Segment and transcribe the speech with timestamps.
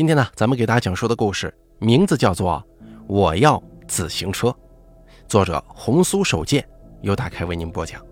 [0.00, 2.52] 今天呢，咱们给大家讲述的故事名字叫做
[3.06, 4.48] 《我要自行车》，
[5.28, 6.66] 作者红苏手剑
[7.02, 8.02] 由大开为您播讲。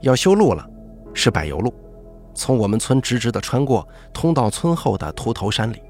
[0.00, 0.66] 要修路了，
[1.12, 1.74] 是柏油路，
[2.34, 5.82] 从我们村直直的穿过，通到村后的秃头山里。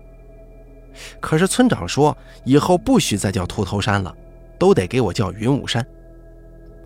[1.20, 4.12] 可是村长说，以后不许再叫秃头山了，
[4.58, 5.86] 都得给我叫云雾山。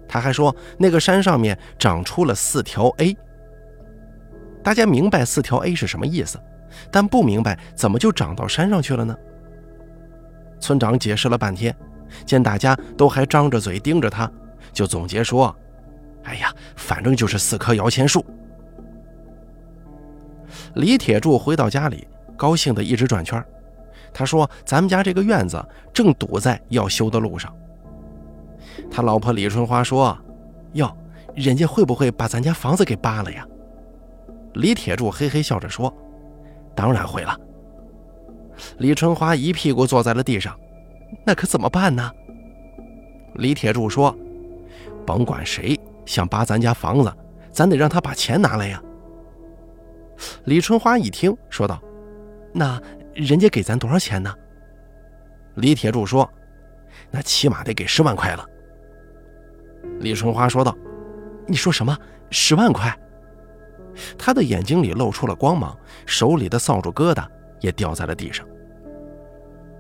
[0.06, 3.16] 他还说，那个山上面长出了四条 A。
[4.62, 6.38] 大家明白四条 A 是什么意思，
[6.90, 9.16] 但不明白怎么就长到山上去了呢？
[10.60, 11.74] 村长解释了半天，
[12.26, 14.30] 见大家都还张着嘴盯着他，
[14.72, 15.54] 就总结说
[16.24, 18.24] ：“哎呀，反正就是四棵摇钱树。”
[20.74, 23.42] 李铁柱回到家里，高兴的一直转圈。
[24.12, 27.54] 他说：“咱们家这个院子正堵在要修的路上。”
[28.90, 30.16] 他老婆李春花说
[30.74, 30.94] ：“哟，
[31.34, 33.46] 人家会不会把咱家房子给扒了呀？”
[34.54, 35.92] 李铁柱嘿嘿笑着说
[36.74, 37.38] ：“当然会了。”
[38.78, 40.58] 李春花一屁股坐在了地上，
[41.24, 42.10] 那可怎么办呢？
[43.36, 44.14] 李铁柱说
[45.06, 47.12] ：“甭管谁想扒咱家房子，
[47.50, 48.82] 咱得让他把钱拿来呀。”
[50.44, 51.80] 李春花一听，说道
[52.52, 52.78] ：“那
[53.14, 54.34] 人家给咱多少钱呢？”
[55.56, 56.28] 李铁柱说
[57.10, 58.46] ：“那起码得给十万块了。”
[60.00, 60.76] 李春花说道
[61.48, 61.96] ：“你说什么？
[62.30, 62.94] 十万块？”
[64.18, 67.26] 他的眼睛里露出了光芒，手里的扫帚疙瘩
[67.60, 68.46] 也掉在了地上。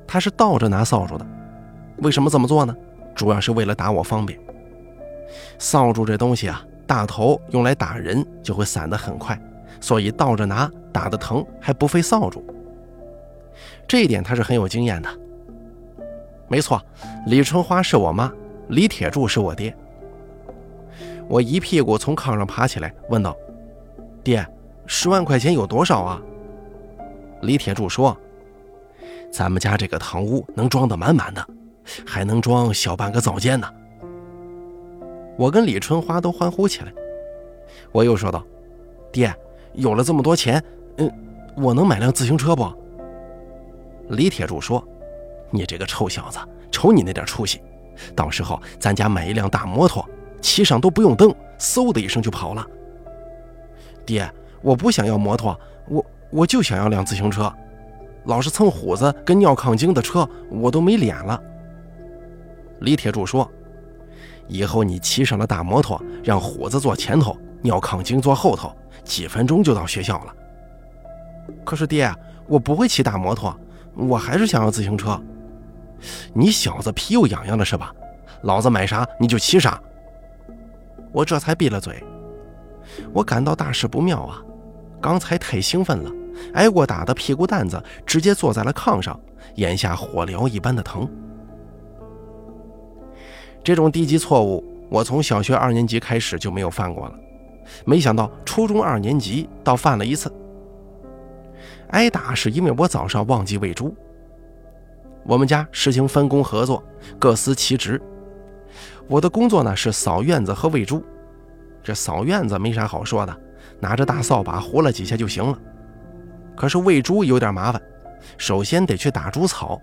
[0.06, 1.26] 他是倒着拿扫帚的，
[1.98, 2.74] 为什么这么做呢？
[3.14, 4.38] 主要是为了打我方便。
[5.58, 9.40] 扫帚这东西啊，大头用来打人就会散得很快，
[9.80, 12.42] 所以倒着拿打得疼还不费扫帚。
[13.86, 15.08] 这一点他是很有经验的。
[16.48, 16.82] 没错，
[17.26, 18.32] 李春花是我妈，
[18.68, 19.76] 李铁柱是我爹。
[21.28, 23.36] 我一屁股从炕上爬起来，问道。
[24.22, 24.46] 爹，
[24.86, 26.20] 十万块钱有多少啊？
[27.42, 28.16] 李铁柱说
[29.32, 31.46] ：“咱们家这个堂屋能装得满满的，
[32.06, 33.66] 还能装小半个灶间呢。”
[35.38, 36.92] 我跟李春花都欢呼起来。
[37.92, 38.44] 我又说道
[39.10, 39.34] ：“爹，
[39.72, 40.62] 有了这么多钱，
[40.98, 41.10] 嗯，
[41.56, 42.70] 我能买辆自行车不？”
[44.10, 44.86] 李铁柱说
[45.50, 46.38] ：“你这个臭小子，
[46.70, 47.62] 瞅你那点出息，
[48.14, 50.06] 到时候咱家买一辆大摩托，
[50.42, 52.66] 骑上都不用蹬，嗖的一声就跑了。”
[54.10, 54.28] 爹，
[54.60, 55.56] 我不想要摩托，
[55.86, 57.52] 我我就想要辆自行车。
[58.24, 61.40] 老是蹭虎子跟尿炕精的车，我都没脸了。
[62.80, 63.48] 李铁柱说
[64.48, 70.34] ：“以后你骑上了大摩托，让虎子坐前头，尿炕精坐后头，几分钟就到学校了。”
[71.64, 72.12] 可是爹，
[72.48, 73.56] 我不会骑大摩托，
[73.94, 75.22] 我还是想要自行车。
[76.34, 77.94] 你小子皮又痒痒的是吧？
[78.42, 79.80] 老子买啥你就骑啥。
[81.12, 82.02] 我这才闭了嘴。
[83.12, 84.42] 我感到大事不妙啊！
[85.00, 86.10] 刚才太兴奋了，
[86.54, 89.18] 挨过打的屁股蛋子直接坐在了炕上，
[89.54, 91.08] 眼下火燎一般的疼。
[93.64, 97.14] 这种低级错误，我从小学二年级开始就没有犯过了，
[97.84, 100.32] 没想到初中二年级倒犯了一次。
[101.88, 103.94] 挨打是因为我早上忘记喂猪。
[105.24, 106.82] 我们家实行分工合作，
[107.18, 108.00] 各司其职。
[109.08, 111.04] 我的工作呢是扫院子和喂猪。
[111.82, 113.36] 这扫院子没啥好说的，
[113.78, 115.58] 拿着大扫把呼了几下就行了。
[116.56, 117.80] 可是喂猪有点麻烦，
[118.36, 119.80] 首先得去打猪草，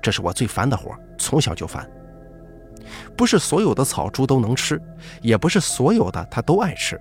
[0.00, 1.88] 这是我最烦的活，从小就烦。
[3.16, 4.80] 不是所有的草猪都能吃，
[5.20, 7.00] 也不是所有的它都爱吃。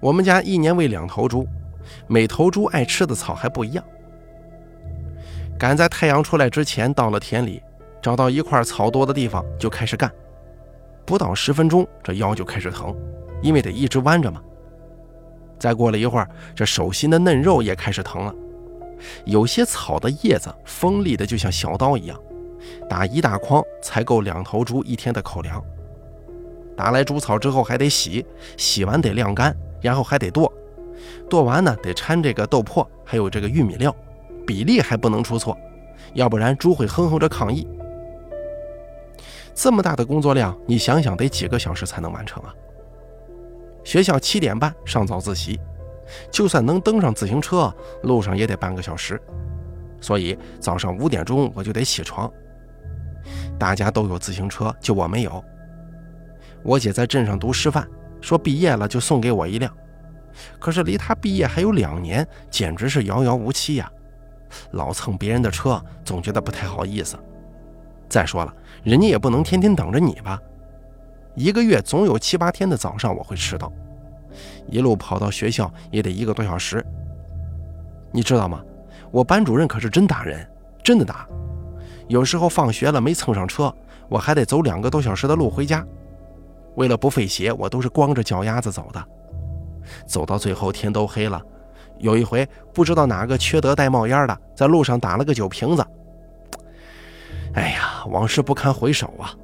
[0.00, 1.46] 我们家一年喂两头猪，
[2.06, 3.84] 每头猪爱吃的草还不一样。
[5.58, 7.62] 赶在太阳出来之前到了田里，
[8.00, 10.10] 找到一块草多的地方就开始干。
[11.08, 12.94] 不到十分钟，这腰就开始疼，
[13.40, 14.42] 因为得一直弯着嘛。
[15.58, 18.34] 再过了一会儿，这手心的嫩肉也开始疼了。
[19.24, 22.20] 有些草的叶子锋利的就像小刀一样，
[22.90, 25.64] 打一大筐才够两头猪一天的口粮。
[26.76, 28.26] 打来猪草之后还得洗，
[28.58, 30.52] 洗完得晾干，然后还得剁，
[31.26, 33.96] 剁完呢得掺这个豆粕，还有这个玉米料，
[34.46, 35.56] 比例还不能出错，
[36.12, 37.66] 要不然猪会哼哼着抗议。
[39.60, 42.54] 这么大的工作量，你想想得几个小时才能完成啊？
[43.82, 45.58] 学校七点半上早自习，
[46.30, 47.74] 就算能登上自行车，
[48.04, 49.20] 路上也得半个小时。
[50.00, 52.32] 所以早上五点钟我就得起床。
[53.58, 55.44] 大家都有自行车，就我没有。
[56.62, 57.84] 我姐在镇上读师范，
[58.20, 59.76] 说毕业了就送给我一辆。
[60.60, 63.90] 可是离她毕业还有两年，简直是遥遥无期呀！
[64.70, 67.18] 老蹭别人的车，总觉得不太好意思。
[68.08, 70.40] 再说了，人家也不能天天等着你吧？
[71.34, 73.72] 一个月总有七八天的早上我会迟到，
[74.66, 76.84] 一路跑到学校也得一个多小时。
[78.10, 78.60] 你知道吗？
[79.10, 80.46] 我班主任可是真打人，
[80.82, 81.26] 真的打。
[82.08, 83.72] 有时候放学了没蹭上车，
[84.08, 85.86] 我还得走两个多小时的路回家。
[86.76, 89.04] 为了不费鞋，我都是光着脚丫子走的。
[90.06, 91.42] 走到最后天都黑了，
[91.98, 95.86] 有一回不知道哪个缺德带冒烟的，在路上打了个酒瓶子。
[97.54, 99.34] 哎呀，往事不堪回首啊！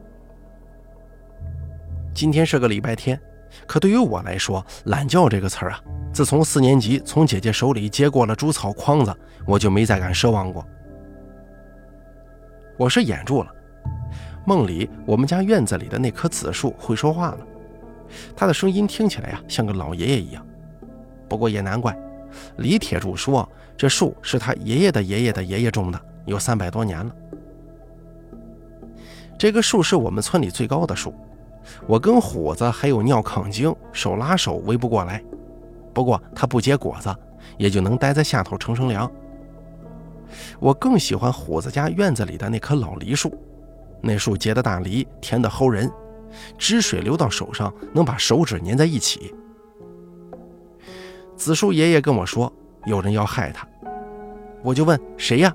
[2.14, 3.20] 今天是个礼拜天，
[3.66, 5.80] 可对于我来说，“懒觉”这个词儿啊，
[6.12, 9.14] 自从四年级从姐姐手里接过了猪草筐子，
[9.46, 10.64] 我就没再敢奢望过。
[12.76, 13.50] 我是眼住了，
[14.46, 17.38] 梦里我们家院子里的那棵紫树会说话了，
[18.36, 20.44] 它的声音听起来呀像个老爷爷一样。
[21.28, 21.96] 不过也难怪，
[22.58, 27.14] 李铁柱说这树是他爷爷的爷爷的爷爷种的，有三百多年了。
[29.38, 31.12] 这个树是我们村里最高的树，
[31.86, 35.22] 我跟虎子还有尿炕精手拉手围不过来。
[35.92, 37.14] 不过它不结果子，
[37.56, 39.10] 也就能待在下头乘乘凉。
[40.58, 43.32] 我更喜欢虎子家院子里的那棵老梨树，
[44.00, 45.90] 那树结的大梨甜得齁人，
[46.58, 49.32] 汁水流到手上能把手指粘在一起。
[51.36, 52.52] 紫树爷爷跟我说
[52.86, 53.66] 有人要害他，
[54.62, 55.54] 我就问谁呀？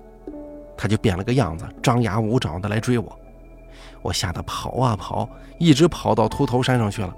[0.77, 3.18] 他就变了个样子，张牙舞爪的来追我，
[4.01, 7.13] 我吓得跑啊跑，一直跑到秃头山上去了。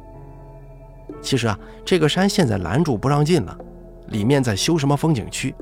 [1.22, 3.57] 其实啊，这个山现在拦住不让进了，
[4.07, 5.54] 里面在修什么风景区。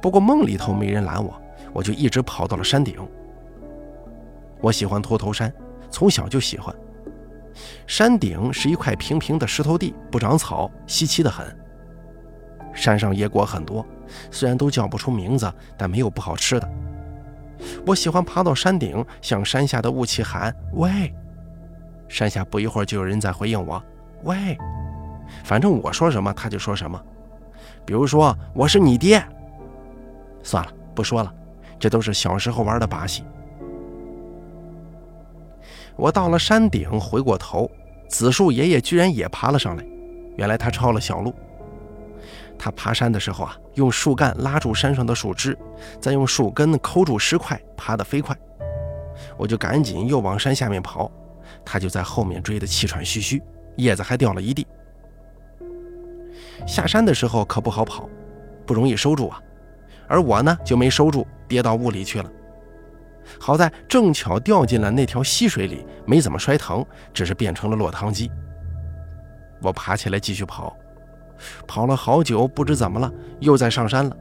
[0.00, 1.40] 不过梦里头没人拦我，
[1.72, 2.96] 我就一直跑到了山顶。
[4.60, 5.52] 我喜欢秃头山，
[5.90, 6.74] 从小就喜欢。
[7.86, 11.46] 山顶是一块平平的石头地，不长草，稀奇的很。
[12.74, 13.84] 山上野果很多，
[14.30, 16.70] 虽然都叫不出名字，但没有不好吃的。
[17.86, 21.12] 我喜欢爬到山顶，向山下的雾气喊“喂”，
[22.08, 23.82] 山下不一会儿就有人在回应我
[24.24, 24.56] “喂”，
[25.44, 27.00] 反正我说什么他就说什么。
[27.84, 29.22] 比如说我是你爹。
[30.42, 31.34] 算了，不说了，
[31.78, 33.24] 这都是小时候玩的把戏。
[35.96, 37.70] 我到了山顶，回过头，
[38.08, 39.84] 紫树爷爷居然也爬了上来。
[40.36, 41.34] 原来他抄了小路。
[42.58, 45.56] 他爬山的时候啊，用树干拉住山上的树枝，
[46.00, 48.36] 再用树根抠住石块，爬得飞快。
[49.36, 51.10] 我就赶紧又往山下面跑，
[51.64, 53.42] 他就在后面追得气喘吁吁，
[53.76, 54.66] 叶子还掉了一地。
[56.66, 58.08] 下山的时候可不好跑，
[58.66, 59.40] 不容易收住啊。
[60.08, 62.30] 而我呢，就没收住，跌到雾里去了。
[63.38, 68.30] 好在正巧掉进了那条溪水里，没怎么摔疼，只是变成了落汤鸡。
[69.60, 70.76] 我爬起来继续跑，
[71.66, 74.16] 跑了好久，不知怎么了，又在上山了。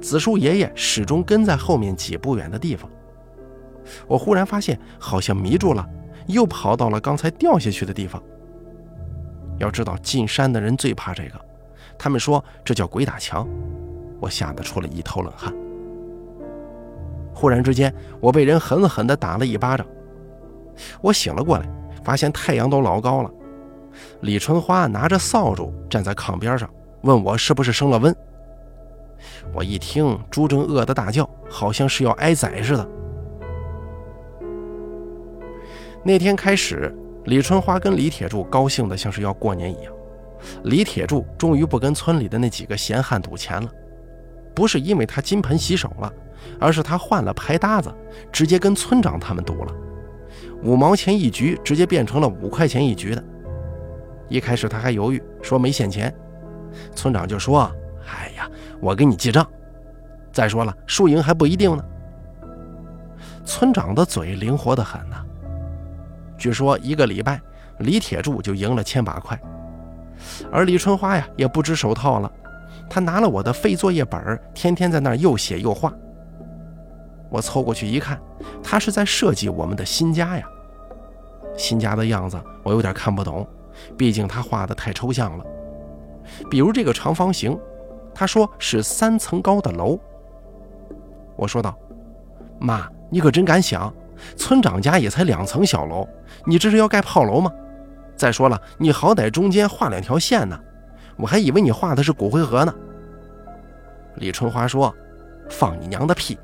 [0.00, 2.90] 紫树爷爷始终跟在后面几步远的地方。
[4.06, 5.88] 我忽然发现好像迷住了，
[6.26, 8.22] 又跑到了刚才掉下去的地方。
[9.58, 11.40] 要知道，进山的人最怕这个，
[11.98, 13.48] 他们说这叫鬼打墙。
[14.20, 15.52] 我吓得出了一头冷汗。
[17.34, 19.86] 忽然之间，我被人狠狠地打了一巴掌。
[21.00, 21.68] 我醒了过来，
[22.04, 23.30] 发现太阳都老高了。
[24.20, 26.68] 李春花拿着扫帚站在炕边上，
[27.02, 28.14] 问我是不是生了瘟。
[29.54, 32.88] 我一听，朱正饿得大叫，好像是要挨宰似的。
[36.04, 36.92] 那天开始，
[37.26, 39.92] 李春花跟李铁柱高兴得像是要过年一样。
[40.64, 43.70] 李铁柱终于不跟村里的那几个闲汉赌钱了。
[44.54, 46.12] 不是因为他金盆洗手了，
[46.58, 47.94] 而是他换了牌搭子，
[48.32, 49.72] 直接跟村长他们赌了，
[50.62, 53.24] 五毛钱一局，直接变成了五块钱一局的。
[54.32, 56.12] 一开始他还犹豫，说没现钱，
[56.94, 57.70] 村长就说
[58.08, 58.48] ：“哎呀，
[58.80, 59.46] 我给你记账。
[60.32, 61.84] 再说了，输赢还不一定呢。”
[63.44, 65.22] 村长的嘴灵活得很呐。
[66.38, 67.38] 据说一个礼拜，
[67.80, 69.38] 李铁柱就赢了千把块，
[70.50, 72.32] 而李春花呀，也不知手套了。
[72.88, 75.92] 他拿了我的废作业本，天天在那儿又写又画。
[77.28, 78.18] 我凑过去一看，
[78.62, 80.44] 他是在设计我们的新家呀。
[81.54, 83.46] 新家的样子我有点看不懂，
[83.96, 85.44] 毕竟他画的太抽象了。
[86.50, 87.58] 比如这个长方形，
[88.14, 89.98] 他说是三层高的楼。
[91.36, 91.76] 我说道
[92.60, 93.92] ：“妈，你可真敢想！
[94.36, 96.08] 村长家也才两层小楼，
[96.46, 97.50] 你这是要盖炮楼吗？
[98.14, 100.58] 再说了，你好歹中间画两条线呢。”
[101.16, 102.74] 我还以为你画的是骨灰盒呢。
[104.16, 104.94] 李春花说
[105.50, 106.38] ：“放你娘的屁！”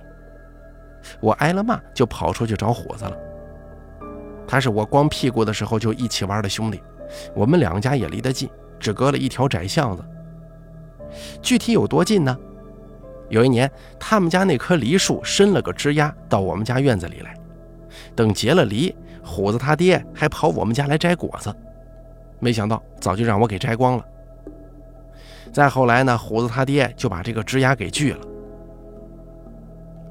[1.20, 3.16] 我挨了骂，就跑出去找虎子了。
[4.46, 6.82] 他是我光屁股的时候就一起玩的兄弟，
[7.34, 8.48] 我们两家也离得近，
[8.78, 10.04] 只隔了一条窄巷子。
[11.40, 12.36] 具体有多近呢？
[13.28, 17.34] 有一年，他们家那棵梨树伸了个枝丫到我们家院子里来，
[18.16, 21.54] 等结了梨，虎子他爹还跑我们家来摘果子，
[22.38, 24.04] 没想到早就让我给摘光了。
[25.52, 28.20] 再后来呢，虎子他爹就把这个枝丫给锯了。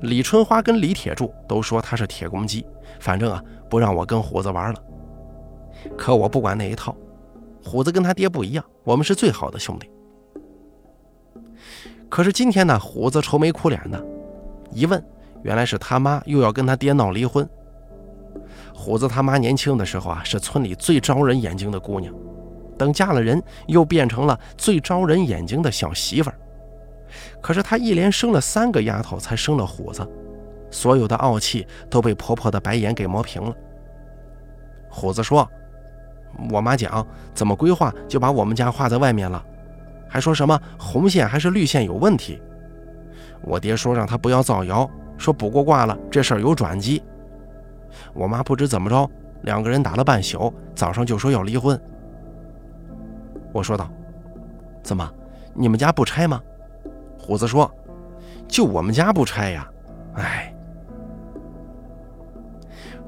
[0.02, 2.66] 李春花跟李铁柱都说他是铁公鸡，
[3.00, 4.80] 反正啊不让我跟虎子玩了。
[5.98, 6.96] 可我不管那一套，
[7.64, 9.90] 虎子跟他爹不一样，我们是最好的兄弟。
[12.10, 14.04] 可是今天呢，虎子愁眉苦脸的，
[14.72, 15.04] 一问，
[15.44, 17.48] 原来是他妈又要跟他爹闹离婚。
[18.74, 22.14] 虎子他妈年轻的时候啊，是村里最招人眼睛的姑娘，
[22.78, 26.40] 等嫁了人，又变成了最招人眼睛的小媳妇儿。
[27.42, 30.08] 可是她一连生了三个丫头，才生了虎子，
[30.70, 33.54] 所有的傲气都被婆婆的白眼给磨平了。
[34.90, 35.50] 虎子说
[36.52, 39.44] ：“我妈讲，怎么规划就把我们家划在外面了，
[40.08, 42.42] 还说什么红线还是绿线有问题。”
[43.44, 47.02] 我爹说让他不要造谣，说卜过卦了，这事儿有转机。
[48.14, 49.10] 我妈不知怎么着，
[49.44, 51.80] 两个人打了半宿，早上就说要离婚。
[53.54, 53.90] 我说道
[54.84, 55.10] ：“怎么，
[55.54, 56.42] 你们家不拆吗？”
[57.18, 57.72] 虎子说
[58.48, 59.68] ：“就我们家不拆呀，
[60.16, 60.54] 哎。”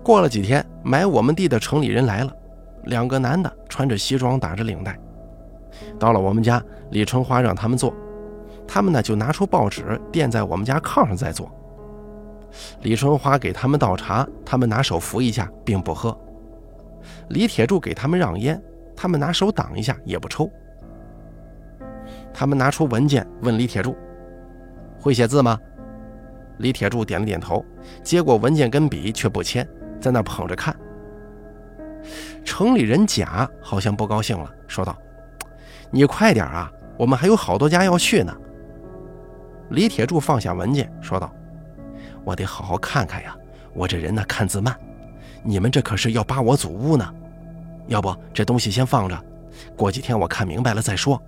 [0.04, 2.34] 过了几天，买我们地的城里人来了，
[2.86, 4.98] 两个男的穿着西装，打着领带，
[6.00, 7.94] 到了我们家，李春花让他们坐，
[8.68, 11.50] 他们呢就拿出报纸垫在我们家炕上再坐。
[12.82, 16.18] 李春花给他们倒茶，他们拿手扶一下，并不喝。
[17.30, 18.62] 李铁柱给他们让烟，
[18.96, 20.50] 他们拿手挡一下，也不抽。
[22.34, 23.96] 他们拿出文件问李铁柱。
[25.00, 25.60] 会写字吗？
[26.58, 27.64] 李铁柱点了点头，
[28.04, 29.68] 接过文件跟笔，却不签，
[30.02, 30.76] 在那捧着看。
[32.44, 34.98] 城里人甲好像不高兴了，说道
[35.92, 38.36] ：“你快点啊，我们还有好多家要去呢。”
[39.70, 41.32] 李铁柱放下文件，说道
[42.26, 43.36] ：“我得好好看看呀，
[43.74, 44.76] 我这人呢看字慢，
[45.44, 47.14] 你们这可是要扒我祖屋呢。
[47.88, 49.24] 要不这东西先放着，
[49.76, 51.22] 过几天我看明白了再说。”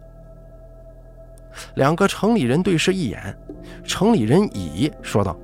[1.76, 3.38] 两个城里人对视一眼，
[3.84, 5.38] 城里人乙说道：“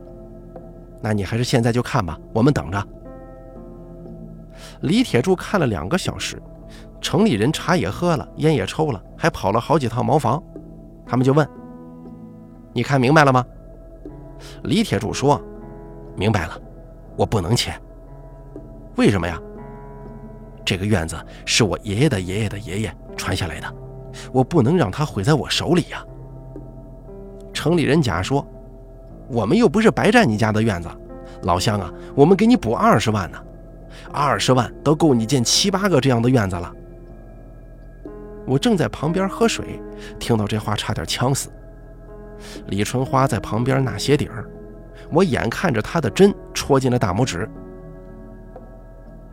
[1.01, 2.87] 那你还是现在就看吧，我们等着。”
[4.81, 6.41] 李铁柱看了两个小时，
[7.01, 10.41] 城里人茶也喝了，烟也抽了，还跑了好几趟茅房。
[11.05, 11.47] 他们就问
[12.73, 13.45] ：“你看明白了吗？”
[14.63, 15.41] 李铁柱说
[16.15, 16.59] ：“明白了，
[17.15, 17.73] 我不能签。
[18.95, 19.39] 为什么呀？
[20.65, 23.73] 这个院子是我爷爷的爷爷的爷爷传下来的。”
[24.31, 26.03] 我不能让他毁在我手里呀！
[27.53, 28.43] 城里人甲说
[29.29, 30.89] ：“我们又不是白占你家的院子，
[31.43, 33.37] 老乡啊，我们给你补二十万呢，
[34.11, 36.73] 二十万都够你建七八个这样的院子了。”
[38.47, 39.81] 我正在旁边喝水，
[40.19, 41.49] 听到这话差点呛死。
[42.67, 44.49] 李春花在旁边纳鞋底儿，
[45.11, 47.49] 我眼看着她的针戳进了大拇指。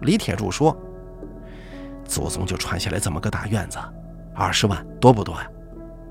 [0.00, 0.76] 李铁柱说
[2.04, 3.78] ：“祖宗就传下来这么个大院子。”
[4.34, 5.48] 二十万多不多呀？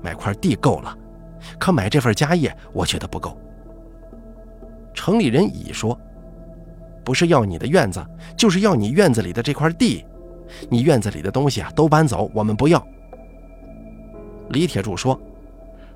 [0.00, 0.96] 买块地够了，
[1.58, 3.38] 可买这份家业，我觉得不够。
[4.94, 5.98] 城里人乙说
[7.04, 8.04] ：“不是要你的院子，
[8.36, 10.04] 就是要你院子里的这块地。
[10.70, 12.84] 你院子里的东西啊，都搬走，我们不要。”
[14.50, 15.20] 李铁柱说：“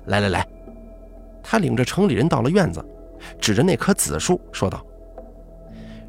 [0.05, 0.45] 来来来。”
[1.41, 2.83] 他领着城里人到了院子，
[3.39, 4.85] 指着那棵紫树说道：“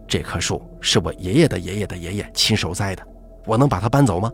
[0.06, 3.06] 这棵树是我爷爷的爷爷的爷爷亲手栽的，
[3.46, 4.30] 我能把它搬走吗？”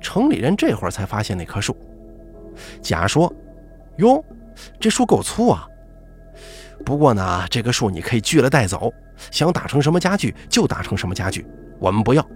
[0.00, 1.76] 城里人这会儿才发现那棵树。
[2.80, 3.32] 甲说
[3.98, 4.24] ：“哟，
[4.80, 5.66] 这树够粗啊！
[6.84, 8.92] 不过呢，这棵树你可以锯了带走，
[9.30, 11.46] 想打成什么家具就打成什么家具，
[11.78, 12.26] 我们不要。”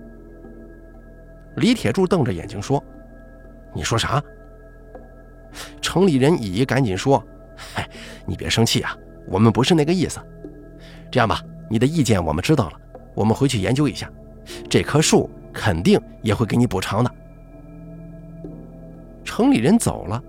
[1.56, 2.82] 李铁柱瞪着眼睛说
[3.74, 4.22] ：“你说啥？”
[5.80, 7.22] 城里人乙赶紧说
[7.56, 7.88] ：“嗨，
[8.26, 10.20] 你别生气啊，我们不是那个意思。
[11.10, 11.40] 这样吧，
[11.70, 12.80] 你的意见我们知道了，
[13.14, 14.10] 我们回去研究一下，
[14.68, 17.10] 这棵树肯定也会给你补偿的。”
[19.24, 20.22] 城里人走了，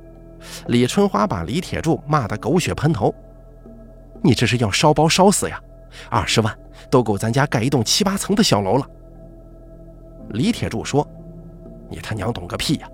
[0.67, 3.13] 李春花把李铁柱骂得狗血喷头
[4.23, 5.61] ：“你这是要烧包烧死呀！
[6.09, 6.57] 二十万
[6.89, 8.87] 都够咱家盖一栋七八层的小楼了。”
[10.31, 11.07] 李铁柱说
[11.89, 12.89] ：“你他娘懂个屁呀！”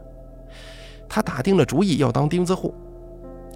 [1.09, 2.73] 他打定了主意要当钉子户。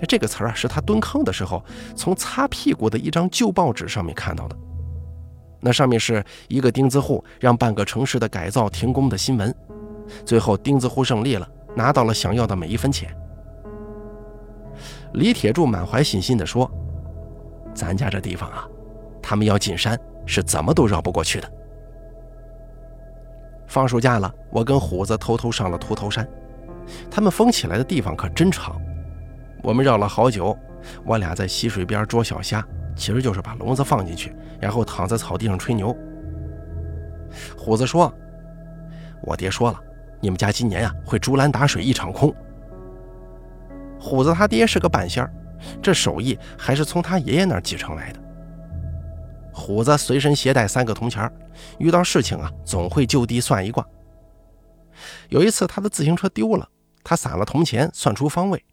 [0.07, 1.63] 这个词儿啊，是他蹲坑的时候
[1.95, 4.55] 从擦屁股的一张旧报纸上面看到的。
[5.59, 9.53] 那上面是一个钉子户让半个城市的改造停工的新闻，
[10.23, 11.49] 最后钉子户胜利了。
[11.75, 13.15] 拿到了想要的每一分钱。
[15.13, 16.67] 李铁柱满怀信心地说
[17.71, 18.67] ：“咱家这地方啊，
[19.27, 21.51] 他们要进山是怎么都绕不过去的。”
[23.67, 26.25] 放暑假了，我跟虎子偷偷上了秃头山，
[27.11, 28.81] 他们封起来的地方可真长。
[29.61, 30.57] 我们绕了好久，
[31.03, 32.65] 我俩在溪水边捉小虾，
[32.95, 35.93] 其实就是把笼子放进去，然后躺在草地上吹牛。
[37.57, 38.09] 虎子说
[39.21, 39.81] ：“我爹说了。”
[40.19, 42.33] 你们家今年呀会竹篮打水一场空，
[43.99, 45.31] 虎子他爹是个半仙儿，
[45.79, 48.19] 这手艺还是从他爷爷那儿继承来的。
[49.57, 51.29] 虎子随身携带三个铜钱，
[51.79, 53.83] 遇到事情啊，总会就地算一卦。
[55.29, 56.69] 有一次，他的自行车丢了，
[57.03, 58.63] 他撒了铜钱，算出方位。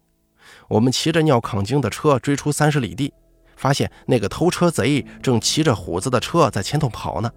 [0.67, 3.11] 我们骑着尿炕精的车追出三十里地，
[3.57, 7.31] 发现那个偷车贼正骑着虎子的车在前头跑呢。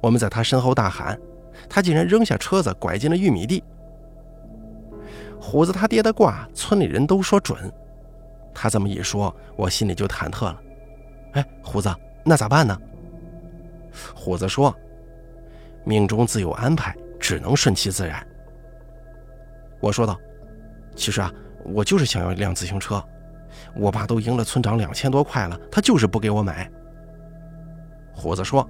[0.00, 1.20] 我们在他身后大喊，
[1.68, 3.62] 他竟然扔下车子，拐进了玉米地。
[5.38, 7.70] 虎子他爹的卦，村里人都说准。
[8.54, 10.58] 他这么一说，我心里就忐忑了。
[11.34, 11.94] 哎，虎子。
[12.24, 12.78] 那咋办呢？
[14.14, 14.74] 虎子说
[15.84, 18.26] ：“命中自有安排，只能顺其自然。”
[19.80, 20.18] 我说道
[20.96, 21.30] ：“其实啊，
[21.64, 23.04] 我就是想要一辆自行车。
[23.74, 26.70] 我爸都赢了村长两千多块了，他就是不给我买。”
[28.14, 28.66] 虎子说：“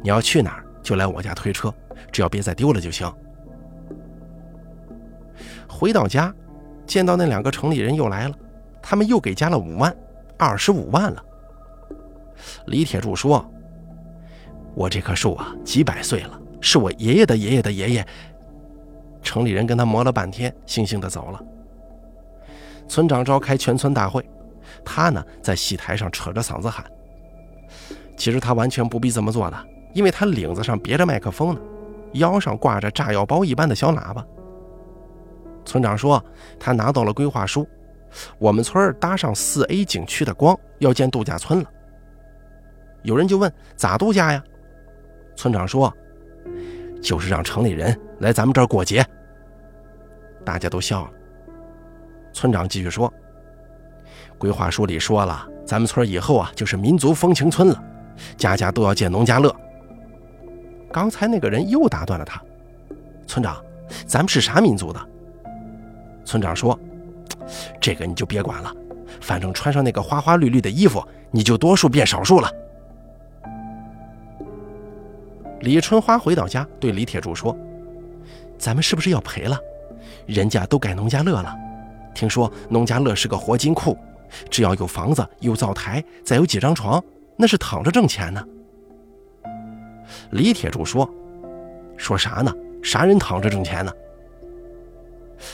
[0.00, 1.74] 你要去哪儿就来我家推车，
[2.10, 3.12] 只要别再丢了就行。”
[5.68, 6.32] 回到家，
[6.86, 8.34] 见到那两个城里人又来了，
[8.80, 9.94] 他们又给加了五万，
[10.38, 11.24] 二十五万了。
[12.66, 13.44] 李铁柱说
[14.74, 18.06] ：“我这棵树啊，几百岁了，是我爷爷的爷爷的爷爷。”
[19.22, 21.40] 城里人跟他磨了半天，悻悻地走了。
[22.88, 24.28] 村长召开全村大会，
[24.84, 26.84] 他呢在戏台上扯着嗓子喊。
[28.16, 29.56] 其实他完全不必这么做的，
[29.94, 31.60] 因为他领子上别着麦克风呢，
[32.14, 34.26] 腰上挂着炸药包一般的小喇叭。
[35.64, 36.22] 村长说
[36.58, 37.66] ：“他拿到了规划书，
[38.38, 41.70] 我们村搭上四 A 景区的光，要建度假村了。”
[43.02, 44.42] 有人就问咋度假呀？
[45.34, 45.92] 村长说
[47.02, 49.04] ：“就是让城里人来咱们这儿过节。”
[50.44, 51.10] 大家都笑了。
[52.32, 53.12] 村长继续说
[54.38, 57.84] ：“规划书里说了，咱们村以后啊就是民族风情村了，
[58.36, 59.54] 家家都要建农家乐。”
[60.92, 62.40] 刚才那个人又打断了他
[63.26, 63.56] ：“村长，
[64.06, 65.00] 咱们是啥民族的？”
[66.24, 66.78] 村长说
[67.80, 68.72] ：“这个你就别管了，
[69.20, 72.50] 反正穿上那个花花绿绿的衣服，你就多数变少数了。”
[75.62, 77.56] 李春花回到家，对李铁柱说
[78.58, 79.56] ：“咱们是不是要赔了？
[80.26, 81.56] 人家都盖农家乐了，
[82.12, 83.96] 听说农家乐是个活金库，
[84.50, 87.02] 只要有房子、有灶台，再有几张床，
[87.36, 88.44] 那是躺着挣钱呢。”
[90.30, 91.08] 李铁柱说
[91.96, 92.52] ：“说啥呢？
[92.82, 93.92] 啥人躺着挣钱呢？”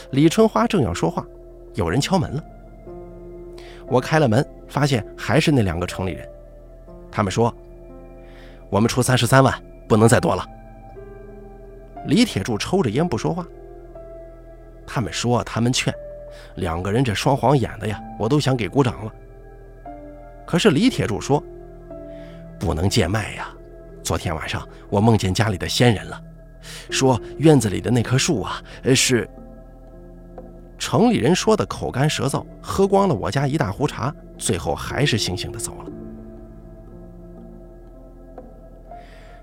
[0.09, 1.23] 李春花正要说话，
[1.75, 2.43] 有人敲门了。
[3.87, 6.27] 我开了门，发现还是那两个城里人。
[7.11, 7.53] 他们说
[8.71, 9.53] ：“我们出三十三万。”
[9.89, 10.47] 不能再多了。
[12.05, 13.45] 李铁柱抽着烟不说话。
[14.87, 15.93] 他们说，他们劝，
[16.55, 19.13] 两个人这双簧演的呀，我都想给鼓掌了。
[20.47, 21.43] 可是李铁柱说，
[22.59, 23.49] 不能贱卖呀。
[24.01, 26.19] 昨天晚上我梦见家里的先人了，
[26.89, 28.61] 说院子里的那棵树啊，
[28.95, 29.29] 是。
[30.79, 35.91] 城里人说的口干舌燥，喝光了我家一大壶茶，最后还是悻悻的走了。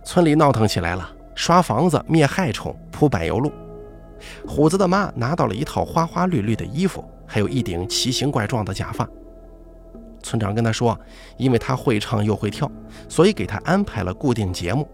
[0.06, 3.52] 村里闹腾起来了，刷房子、灭害虫、铺柏油路。
[4.46, 9.06] 虎子的妈拿到了一套花花绿绿的衣服，还有一顶奇形怪状的假发。
[10.22, 10.96] 村长跟他说，
[11.36, 12.70] 因为他会唱又会跳，
[13.08, 14.88] 所以给他安排了固定节目。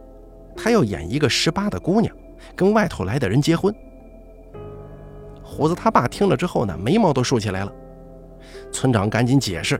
[0.56, 2.10] 他要演一个十八的姑娘，
[2.56, 3.72] 跟外头来的人结婚。
[5.42, 7.72] 虎子他爸听了之后呢，眉毛都竖起来了。
[8.72, 9.78] 村长赶紧解释：“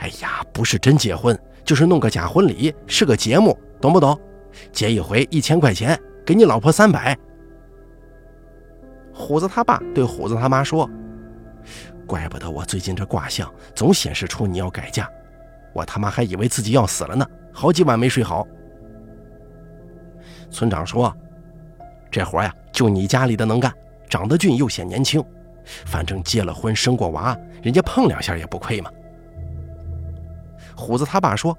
[0.00, 4.18] 哎呀，不是真结婚，就是弄个假婚礼，是个节目，懂不懂？”
[4.72, 7.16] 结一回一千块钱，给你老婆三百。
[9.12, 10.88] 虎子他爸对虎子他妈说
[12.06, 15.08] ：“怪不得我最近这卦象总显示出你要改嫁，
[15.74, 18.46] 我他妈还以为自己要死了呢，好几晚没睡好。”
[20.50, 21.14] 村长说
[22.10, 23.70] ：“这活呀，就你家里的能干，
[24.08, 25.22] 长得俊又显年轻，
[25.84, 28.90] 反正结了婚生过娃，人家碰两下也不亏嘛。”
[30.74, 31.56] 虎子他爸说：“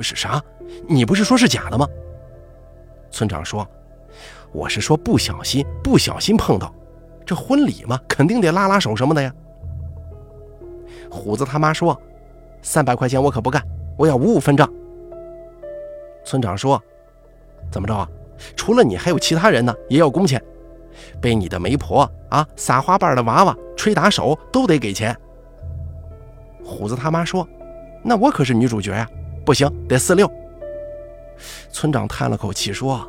[0.00, 0.42] 是啥？
[0.88, 1.86] 你不是说是假的吗？”
[3.10, 3.66] 村长说
[4.52, 6.72] ：“我是说不小心，不小心碰到，
[7.24, 9.32] 这婚礼嘛，肯定得拉拉手什么的呀。”
[11.10, 11.98] 虎子他妈说
[12.62, 13.62] ：“三百块钱我可不干，
[13.96, 14.70] 我要五五分账。”
[16.24, 16.82] 村长说
[17.72, 18.08] ：“怎么着啊？
[18.54, 20.42] 除了你，还有其他人呢，也要工钱。
[21.20, 25.16] 被你的媒婆啊撒花瓣的娃娃吹打手都得给钱。”
[26.62, 27.48] 虎子他妈说
[28.04, 29.08] ：“那我可是女主角呀，
[29.44, 30.30] 不行，得四六。”
[31.70, 33.08] 村长叹了口气说：“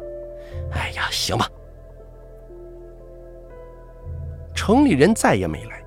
[0.73, 1.49] 哎呀，行吧。”
[4.53, 5.81] 城里人再也没来。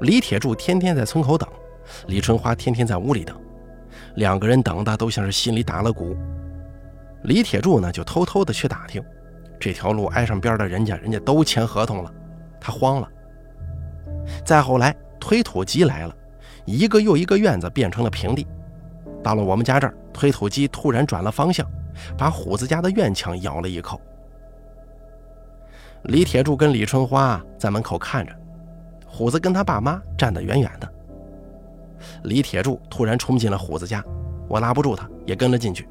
[0.00, 1.48] 李铁柱天天在村口等，
[2.06, 3.38] 李春花天天在屋里等，
[4.16, 6.16] 两个人等的都像是心里打了鼓。
[7.22, 9.02] 李铁柱呢，就偷偷的去打听，
[9.58, 12.12] 这条路挨上边的人家，人家都签合同了，
[12.60, 13.08] 他慌了。
[14.44, 16.16] 再后来，推土机来了，
[16.64, 18.46] 一个又一个院子变成了平地。
[19.24, 21.66] 到了我们家这儿，推土机突然转了方向，
[22.16, 23.98] 把虎子家的院墙咬了一口。
[26.02, 28.32] 李铁柱跟李春花在门口看着，
[29.06, 30.88] 虎子跟他爸妈站得远远的。
[32.24, 34.04] 李铁柱突然冲进了虎子家，
[34.46, 35.88] 我拉不住他，也跟了进去。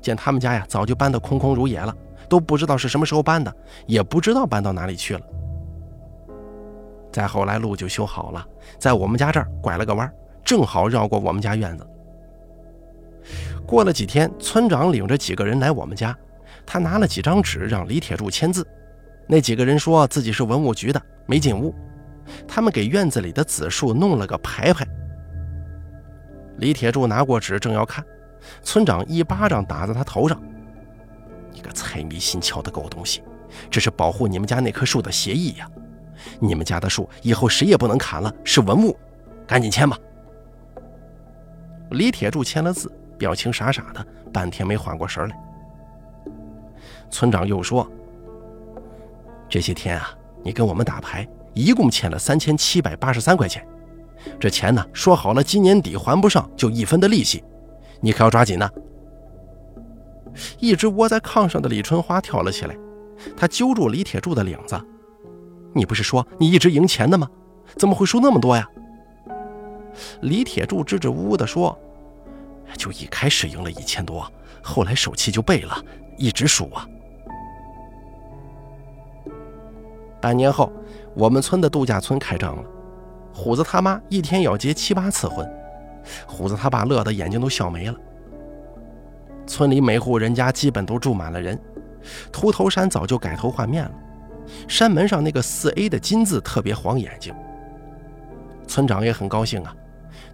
[0.00, 1.94] 见他们家呀，早就搬得空空如也了，
[2.30, 3.54] 都不知道是什么时候搬的，
[3.86, 5.20] 也不知道搬到哪里去了。
[7.12, 8.42] 再后来，路就修好了，
[8.78, 10.10] 在我们家这儿拐了个弯，
[10.42, 11.86] 正好绕过我们家院子。
[13.68, 16.16] 过了几天，村长领着几个人来我们家，
[16.64, 18.66] 他拿了几张纸让李铁柱签字。
[19.26, 21.74] 那几个人说自己是文物局的，没进屋。
[22.46, 24.86] 他们给院子里的紫树弄了个牌牌。
[26.56, 28.02] 李铁柱拿过纸，正要看，
[28.62, 30.42] 村长一巴掌打在他头上
[31.52, 33.22] ：“你个财迷心窍的狗东西！
[33.70, 35.68] 这是保护你们家那棵树的协议呀！
[36.40, 38.96] 你们家的树以后谁也不能砍了，是文物，
[39.46, 39.98] 赶紧签吧。”
[41.92, 45.36] 李铁柱签了字，表情傻傻的，半天没缓过神来。
[47.10, 47.90] 村长又说
[49.48, 50.10] ：“这些天啊，
[50.42, 53.66] 你跟我们打牌，一共欠了三千七百八十三块钱。”
[54.38, 54.84] 这钱呢？
[54.92, 57.42] 说好了，今年底还不上就一分的利息，
[58.00, 58.68] 你可要抓紧呢。
[60.58, 62.76] 一直窝在炕上的李春花跳了起来，
[63.36, 64.78] 她揪住李铁柱的领子
[65.74, 67.28] ：“你不是说你一直赢钱的吗？
[67.76, 68.68] 怎么会输那么多呀？”
[70.22, 71.76] 李铁柱支支吾吾地说
[72.76, 74.30] ：“就一开始赢了一千多，
[74.62, 75.82] 后来手气就背了，
[76.16, 76.86] 一直输啊。”
[80.20, 80.72] 半年后，
[81.14, 82.64] 我们村的度假村开张了。
[83.32, 85.48] 虎子他妈一天要结七八次婚，
[86.26, 87.94] 虎子他爸乐得眼睛都笑没了。
[89.46, 91.58] 村里每户人家基本都住满了人，
[92.32, 93.92] 秃头山早就改头换面了，
[94.66, 97.34] 山门上那个四 A 的金字特别晃眼睛。
[98.66, 99.74] 村长也很高兴啊，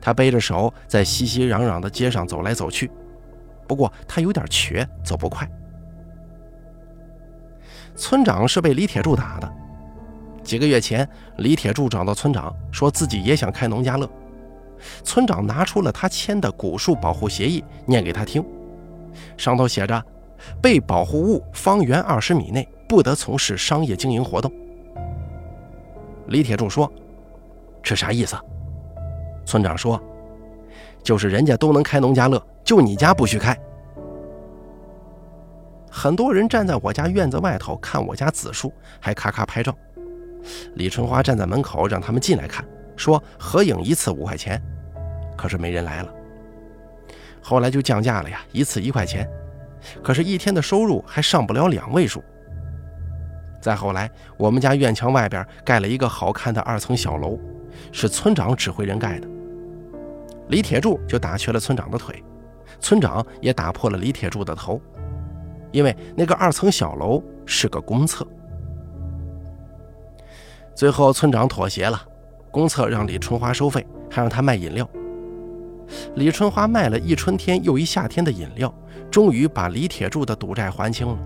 [0.04, 2.90] 他背着手在熙熙攘攘的街上走来走去，
[3.66, 5.50] 不过他有点瘸，走不快。
[7.96, 9.50] 村长是被李铁柱打的。
[10.42, 14.06] 几个月前，李铁柱找到村长，说自己也想开农家乐。
[15.02, 18.44] 村长拿出了他签的古树保护协议，念给他听。
[19.38, 20.04] 上头写着
[20.60, 24.52] ：“被保护物方圆二十米内不得从事商业经营活动。”
[26.28, 26.92] 李铁柱说
[27.82, 28.36] ：“这啥意思？”
[29.44, 30.00] 村长说
[31.02, 33.56] ：“就是人家都能开农家乐，就你家不许开。”
[35.90, 39.74] 很多人站在我家院子外头看我家紫树，还咔咔拍照。
[40.74, 42.64] 李春花站在门口，让他们进来看，
[42.96, 44.60] 说合影一次五块钱，
[45.36, 46.12] 可是没人来了。
[47.40, 49.28] 后来就降价了呀，一次一块钱，
[50.02, 52.22] 可是，一天的收入还上不了两位数。
[53.60, 57.38] 再后来，我们家院墙外边盖了一个好看的二层小楼，
[57.92, 59.28] 是村长指挥人盖的。
[60.48, 62.22] 李铁柱就打瘸了村长的腿，
[62.80, 64.80] 村长也打破了李铁柱的头，
[65.72, 68.26] 因为那个二层小楼是个公厕。
[70.74, 72.00] 最后，村长妥协了，
[72.50, 74.88] 公厕让李春花收费，还让他卖饮料。
[76.16, 78.74] 李春花卖了一春天又一夏天的饮料，
[79.10, 81.18] 终于把李铁柱的赌债还清了。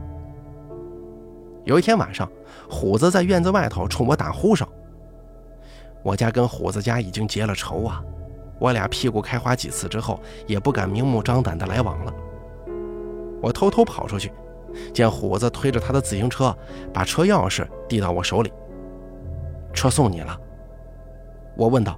[1.64, 2.30] 有一天晚上，
[2.68, 4.66] 虎子在院子外头冲我打呼声。
[6.02, 8.02] 我家跟虎子家已经结了仇啊，
[8.58, 12.12] 我俩屁股开花几次之后，也不敢明目张胆的来往了。
[13.40, 14.32] 我偷偷跑出去，
[14.92, 16.56] 见虎子推着他的自行车，
[16.92, 18.52] 把车钥匙递到我手里。
[19.72, 20.36] 车送你了，
[21.56, 21.96] 我问道：“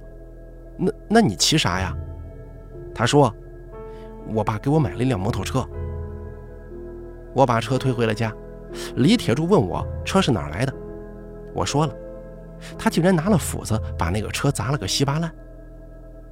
[0.77, 1.97] 那那你骑啥呀？”
[2.93, 3.33] 他说
[4.33, 5.67] ：“我爸给我买了一辆摩托车。”
[7.33, 8.31] 我把车推回了家。
[8.95, 10.73] 李铁柱问我车是哪来的，
[11.53, 11.95] 我说了，
[12.77, 15.33] 他竟然拿了斧子把那个车砸了个稀巴烂，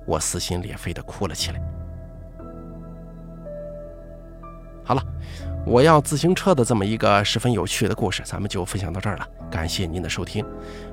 [0.09, 1.61] 我撕心裂肺的哭了起来。
[4.83, 5.03] 好了，
[5.67, 9.27] 我要自行车的这么一个十分有趣的故事，咱们就分享到这儿了。
[9.51, 10.43] 感谢您的收听，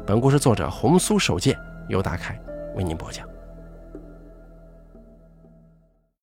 [0.06, 1.56] 本故事作者红酥手剑
[1.88, 2.38] 由大凯
[2.74, 3.26] 为您播讲。